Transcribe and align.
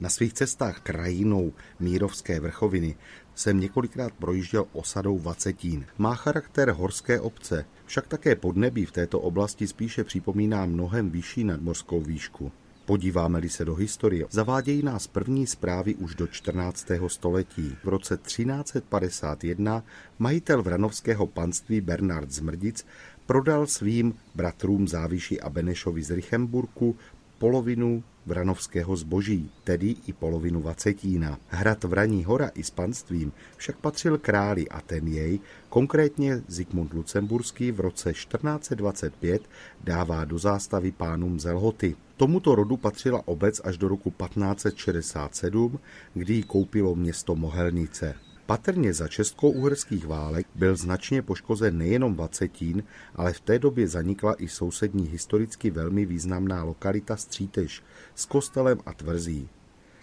Na 0.00 0.08
svých 0.08 0.32
cestách 0.32 0.80
krajinou 0.80 1.52
Mírovské 1.80 2.40
vrchoviny 2.40 2.96
jsem 3.34 3.60
několikrát 3.60 4.12
projížděl 4.12 4.66
osadou 4.72 5.18
Vacetín. 5.18 5.86
Má 5.98 6.14
charakter 6.14 6.70
horské 6.70 7.20
obce, 7.20 7.64
však 7.84 8.06
také 8.06 8.36
podnebí 8.36 8.84
v 8.84 8.92
této 8.92 9.20
oblasti 9.20 9.66
spíše 9.66 10.04
připomíná 10.04 10.66
mnohem 10.66 11.10
vyšší 11.10 11.44
nadmorskou 11.44 12.00
výšku. 12.00 12.52
Podíváme-li 12.84 13.48
se 13.48 13.64
do 13.64 13.74
historie, 13.74 14.26
zavádějí 14.30 14.82
nás 14.82 15.06
první 15.06 15.46
zprávy 15.46 15.94
už 15.94 16.14
do 16.14 16.26
14. 16.26 16.86
století. 17.06 17.76
V 17.84 17.88
roce 17.88 18.16
1351 18.16 19.84
majitel 20.18 20.62
vranovského 20.62 21.26
panství 21.26 21.80
Bernard 21.80 22.30
Zmrdic 22.30 22.86
prodal 23.26 23.66
svým 23.66 24.14
bratrům 24.34 24.88
Záviši 24.88 25.40
a 25.40 25.50
Benešovi 25.50 26.02
z 26.02 26.10
Richemburku 26.10 26.96
polovinu 27.38 28.02
vranovského 28.26 28.96
zboží, 28.96 29.50
tedy 29.64 29.96
i 30.06 30.12
polovinu 30.12 30.60
Vacetína. 30.60 31.38
Hrad 31.48 31.84
Vraní 31.84 32.24
hora 32.24 32.50
i 32.54 32.62
s 32.62 32.70
panstvím 32.70 33.32
však 33.56 33.76
patřil 33.76 34.18
králi 34.18 34.68
a 34.68 34.80
ten 34.80 35.08
jej, 35.08 35.40
konkrétně 35.68 36.42
Zikmund 36.48 36.92
Lucemburský 36.92 37.72
v 37.72 37.80
roce 37.80 38.12
1425 38.12 39.42
dává 39.84 40.24
do 40.24 40.38
zástavy 40.38 40.92
pánům 40.92 41.40
Zelhoty. 41.40 41.96
Tomuto 42.16 42.54
rodu 42.54 42.76
patřila 42.76 43.22
obec 43.28 43.60
až 43.64 43.78
do 43.78 43.88
roku 43.88 44.10
1567, 44.10 45.78
kdy 46.14 46.34
ji 46.34 46.42
koupilo 46.42 46.94
město 46.94 47.36
Mohelnice. 47.36 48.27
Patrně 48.48 48.94
za 48.94 49.08
česko-uherských 49.08 50.06
válek 50.06 50.46
byl 50.54 50.76
značně 50.76 51.22
poškozen 51.22 51.78
nejenom 51.78 52.14
Vacetín, 52.14 52.82
ale 53.14 53.32
v 53.32 53.40
té 53.40 53.58
době 53.58 53.88
zanikla 53.88 54.34
i 54.42 54.48
sousední 54.48 55.06
historicky 55.06 55.70
velmi 55.70 56.06
významná 56.06 56.64
lokalita 56.64 57.16
Střítež 57.16 57.82
s 58.14 58.24
kostelem 58.24 58.78
a 58.86 58.92
tvrzí. 58.92 59.48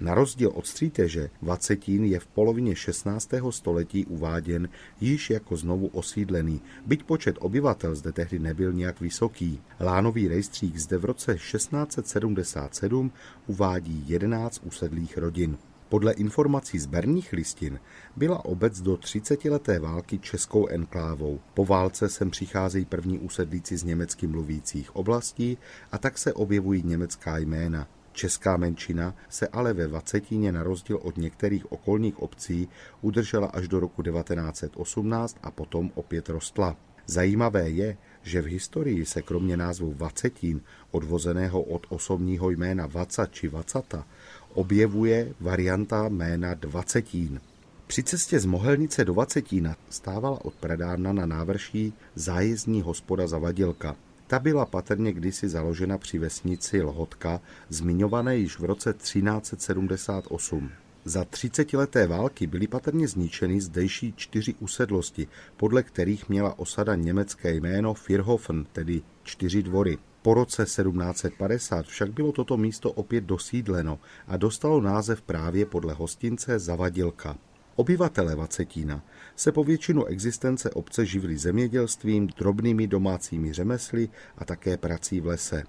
Na 0.00 0.14
rozdíl 0.14 0.50
od 0.54 0.66
Stříteže, 0.66 1.30
Vacetín 1.42 2.04
je 2.04 2.20
v 2.20 2.26
polovině 2.26 2.76
16. 2.76 3.30
století 3.50 4.06
uváděn 4.06 4.68
již 5.00 5.30
jako 5.30 5.56
znovu 5.56 5.86
osídlený, 5.86 6.60
byť 6.86 7.02
počet 7.02 7.36
obyvatel 7.38 7.94
zde 7.94 8.12
tehdy 8.12 8.38
nebyl 8.38 8.72
nějak 8.72 9.00
vysoký. 9.00 9.60
Lánový 9.80 10.28
rejstřík 10.28 10.76
zde 10.76 10.98
v 10.98 11.04
roce 11.04 11.34
1677 11.34 13.12
uvádí 13.46 14.04
11 14.06 14.60
usedlých 14.64 15.18
rodin. 15.18 15.58
Podle 15.90 16.12
informací 16.12 16.78
z 16.78 16.86
berních 16.86 17.32
listin 17.32 17.80
byla 18.16 18.44
obec 18.44 18.80
do 18.80 18.94
30-leté 18.94 19.78
války 19.78 20.18
českou 20.18 20.66
enklávou. 20.66 21.40
Po 21.54 21.66
válce 21.66 22.08
sem 22.08 22.30
přicházejí 22.30 22.84
první 22.84 23.18
usedlíci 23.18 23.76
z 23.76 23.84
německy 23.84 24.26
mluvících 24.26 24.96
oblastí 24.96 25.58
a 25.92 25.98
tak 25.98 26.18
se 26.18 26.32
objevují 26.32 26.82
německá 26.82 27.38
jména. 27.38 27.88
Česká 28.12 28.56
menšina 28.56 29.14
se 29.28 29.48
ale 29.48 29.72
ve 29.72 29.88
Vacetíně 29.88 30.52
na 30.52 30.62
rozdíl 30.62 30.98
od 31.02 31.18
některých 31.18 31.72
okolních 31.72 32.18
obcí 32.18 32.68
udržela 33.00 33.46
až 33.46 33.68
do 33.68 33.80
roku 33.80 34.02
1918 34.02 35.36
a 35.42 35.50
potom 35.50 35.90
opět 35.94 36.28
rostla. 36.28 36.76
Zajímavé 37.06 37.70
je, 37.70 37.96
že 38.22 38.42
v 38.42 38.46
historii 38.46 39.06
se 39.06 39.22
kromě 39.22 39.56
názvu 39.56 39.94
Vacetín, 39.94 40.60
odvozeného 40.90 41.62
od 41.62 41.86
osobního 41.88 42.50
jména 42.50 42.86
Vaca 42.86 43.26
či 43.26 43.48
Vacata, 43.48 44.06
objevuje 44.54 45.34
varianta 45.40 46.08
jména 46.08 46.54
Dvacetín. 46.54 47.40
Při 47.86 48.02
cestě 48.02 48.40
z 48.40 48.44
Mohelnice 48.46 49.04
do 49.04 49.14
Vacetína 49.14 49.76
stávala 49.90 50.44
od 50.44 50.54
pradárna 50.54 51.12
na 51.12 51.26
návrší 51.26 51.92
zájezdní 52.14 52.82
hospoda 52.82 53.26
Zavadilka. 53.26 53.96
Ta 54.26 54.38
byla 54.38 54.66
patrně 54.66 55.12
kdysi 55.12 55.48
založena 55.48 55.98
při 55.98 56.18
vesnici 56.18 56.82
Lhotka, 56.82 57.40
zmiňované 57.68 58.36
již 58.36 58.58
v 58.58 58.64
roce 58.64 58.92
1378. 58.92 60.70
Za 61.04 61.24
třicetileté 61.24 62.06
války 62.06 62.46
byly 62.46 62.66
patrně 62.66 63.08
zničeny 63.08 63.60
zdejší 63.60 64.14
čtyři 64.16 64.54
usedlosti, 64.54 65.28
podle 65.56 65.82
kterých 65.82 66.28
měla 66.28 66.58
osada 66.58 66.94
německé 66.94 67.54
jméno 67.54 67.94
Firhofen, 67.94 68.66
tedy 68.72 69.02
čtyři 69.22 69.62
dvory. 69.62 69.98
Po 70.22 70.34
roce 70.34 70.64
1750 70.64 71.86
však 71.86 72.12
bylo 72.12 72.32
toto 72.32 72.56
místo 72.56 72.92
opět 72.92 73.24
dosídleno 73.24 73.98
a 74.26 74.36
dostalo 74.36 74.80
název 74.80 75.22
právě 75.22 75.66
podle 75.66 75.94
hostince 75.94 76.58
Zavadilka. 76.58 77.38
Obyvatele 77.76 78.36
Vacetína 78.36 79.02
se 79.36 79.52
po 79.52 79.64
většinu 79.64 80.04
existence 80.04 80.70
obce 80.70 81.06
živili 81.06 81.38
zemědělstvím, 81.38 82.26
drobnými 82.26 82.86
domácími 82.86 83.52
řemesly 83.52 84.08
a 84.38 84.44
také 84.44 84.76
prací 84.76 85.20
v 85.20 85.26
lese. 85.26 85.62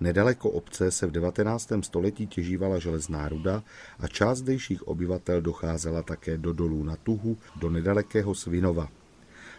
Nedaleko 0.00 0.50
obce 0.50 0.90
se 0.90 1.06
v 1.06 1.10
19. 1.10 1.72
století 1.80 2.26
těžívala 2.26 2.78
železná 2.78 3.28
ruda 3.28 3.62
a 3.98 4.08
část 4.08 4.38
zdejších 4.38 4.88
obyvatel 4.88 5.40
docházela 5.40 6.02
také 6.02 6.38
do 6.38 6.52
dolů 6.52 6.82
na 6.82 6.96
Tuhu, 6.96 7.36
do 7.56 7.70
nedalekého 7.70 8.34
Svinova. 8.34 8.88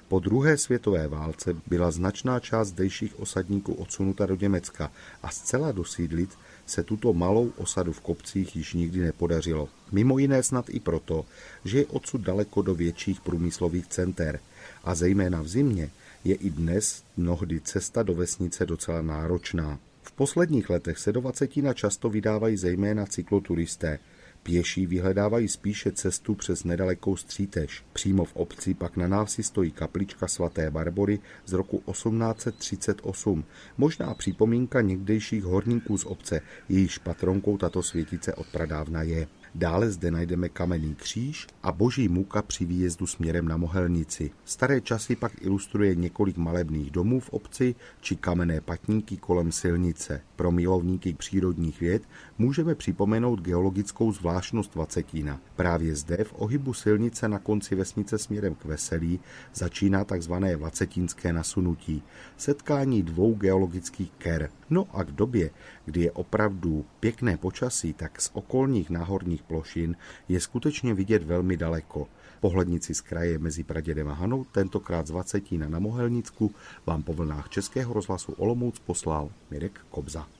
Po 0.07 0.19
druhé 0.19 0.57
světové 0.57 1.07
válce 1.07 1.55
byla 1.67 1.91
značná 1.91 2.39
část 2.39 2.67
zdejších 2.67 3.19
osadníků 3.19 3.73
odsunuta 3.73 4.25
do 4.25 4.35
Německa 4.35 4.91
a 5.23 5.29
zcela 5.29 5.71
dosídlit 5.71 6.29
se 6.65 6.83
tuto 6.83 7.13
malou 7.13 7.53
osadu 7.57 7.93
v 7.93 8.01
kopcích 8.01 8.55
již 8.55 8.73
nikdy 8.73 9.01
nepodařilo. 9.01 9.69
Mimo 9.91 10.17
jiné 10.17 10.43
snad 10.43 10.65
i 10.69 10.79
proto, 10.79 11.25
že 11.65 11.77
je 11.77 11.85
odsud 11.85 12.21
daleko 12.21 12.61
do 12.61 12.75
větších 12.75 13.21
průmyslových 13.21 13.87
center 13.87 14.39
a 14.83 14.95
zejména 14.95 15.41
v 15.41 15.47
zimě 15.47 15.89
je 16.23 16.35
i 16.35 16.49
dnes 16.49 17.03
mnohdy 17.17 17.61
cesta 17.61 18.03
do 18.03 18.13
vesnice 18.13 18.65
docela 18.65 19.01
náročná. 19.01 19.79
V 20.03 20.11
posledních 20.11 20.69
letech 20.69 20.97
se 20.97 21.11
do 21.11 21.21
Vacetína 21.21 21.73
často 21.73 22.09
vydávají 22.09 22.57
zejména 22.57 23.05
cykloturisté, 23.05 23.99
Pěší 24.47 24.85
vyhledávají 24.85 25.47
spíše 25.47 25.91
cestu 25.91 26.35
přes 26.35 26.63
nedalekou 26.63 27.15
střítež. 27.15 27.83
Přímo 27.93 28.25
v 28.25 28.35
obci 28.35 28.73
pak 28.73 28.97
na 28.97 29.07
návsi 29.07 29.43
stojí 29.43 29.71
kaplička 29.71 30.27
svaté 30.27 30.71
Barbory 30.71 31.19
z 31.45 31.53
roku 31.53 31.83
1838. 31.91 33.43
Možná 33.77 34.13
připomínka 34.13 34.81
někdejších 34.81 35.43
horníků 35.43 35.97
z 35.97 36.05
obce, 36.05 36.41
jejíž 36.69 36.97
patronkou 36.97 37.57
tato 37.57 37.83
světice 37.83 38.33
od 38.33 38.47
pradávna 38.47 39.01
je. 39.01 39.27
Dále 39.55 39.91
zde 39.91 40.11
najdeme 40.11 40.49
kamenný 40.49 40.95
kříž 40.95 41.47
a 41.63 41.71
boží 41.71 42.07
muka 42.07 42.41
při 42.41 42.65
výjezdu 42.65 43.07
směrem 43.07 43.47
na 43.47 43.57
Mohelnici. 43.57 44.31
Staré 44.45 44.81
časy 44.81 45.15
pak 45.15 45.41
ilustruje 45.41 45.95
několik 45.95 46.37
malebných 46.37 46.91
domů 46.91 47.19
v 47.19 47.29
obci 47.29 47.75
či 48.01 48.15
kamenné 48.15 48.61
patníky 48.61 49.17
kolem 49.17 49.51
silnice. 49.51 50.21
Pro 50.35 50.51
milovníky 50.51 51.13
přírodních 51.13 51.79
věd 51.79 52.03
můžeme 52.37 52.75
připomenout 52.75 53.41
geologickou 53.41 54.11
zvláštnost 54.11 54.75
Vacetína. 54.75 55.41
Právě 55.55 55.95
zde 55.95 56.23
v 56.23 56.33
ohybu 56.37 56.73
silnice 56.73 57.27
na 57.27 57.39
konci 57.39 57.75
vesnice 57.75 58.17
směrem 58.17 58.55
k 58.55 58.65
Veselí 58.65 59.19
začíná 59.53 60.05
tzv. 60.05 60.33
vacetínské 60.57 61.33
nasunutí, 61.33 62.03
setkání 62.37 63.03
dvou 63.03 63.33
geologických 63.33 64.11
ker. 64.17 64.49
No 64.69 64.87
a 64.93 65.03
v 65.03 65.11
době, 65.11 65.49
kdy 65.85 66.01
je 66.01 66.11
opravdu 66.11 66.85
pěkné 66.99 67.37
počasí, 67.37 67.93
tak 67.93 68.21
z 68.21 68.31
okolních 68.33 68.89
náhorních 68.89 69.43
plošin 69.43 69.95
je 70.29 70.39
skutečně 70.39 70.93
vidět 70.93 71.23
velmi 71.23 71.57
daleko. 71.57 72.07
Pohlednici 72.39 72.93
z 72.93 73.01
kraje 73.01 73.39
mezi 73.39 73.63
Pradědem 73.63 74.07
a 74.07 74.13
Hanou, 74.13 74.43
tentokrát 74.43 75.07
z 75.07 75.11
Vacetína 75.11 75.69
na 75.69 75.79
Mohelnicku, 75.79 76.51
vám 76.85 77.03
po 77.03 77.13
vlnách 77.13 77.49
Českého 77.49 77.93
rozhlasu 77.93 78.31
Olomouc 78.31 78.79
poslal 78.79 79.29
Mirek 79.51 79.79
Kobza. 79.89 80.35